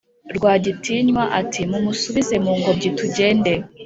[0.35, 3.51] rwagitinywa ati"mumusubize mungobyi tugende"